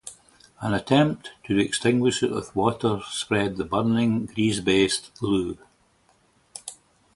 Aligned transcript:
An 0.61 0.73
attempt 0.73 1.29
to 1.43 1.59
extinguish 1.59 2.23
it 2.23 2.31
with 2.31 2.55
water 2.55 3.01
spread 3.07 3.57
the 3.57 3.63
burning 3.63 4.25
grease-based 4.25 5.11
glue. 5.19 5.59